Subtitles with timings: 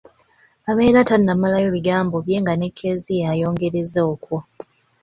[0.69, 4.37] Abeera tannamalayo bigambo bye nga ne Kezia ayongereza okwo.